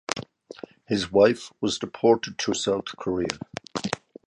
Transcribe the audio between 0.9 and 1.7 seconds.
wife